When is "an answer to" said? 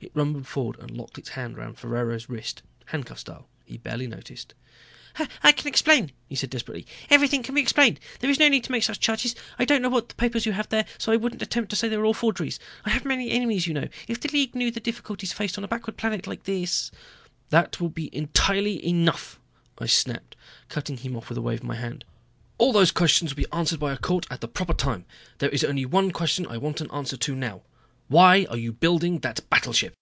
26.82-27.34